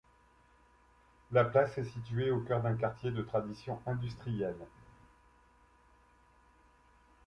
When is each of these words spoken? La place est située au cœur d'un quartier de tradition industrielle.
La 1.31 1.45
place 1.45 1.77
est 1.77 1.83
située 1.83 2.31
au 2.31 2.39
cœur 2.39 2.63
d'un 2.63 2.75
quartier 2.75 3.11
de 3.11 3.21
tradition 3.21 3.79
industrielle. 3.85 4.57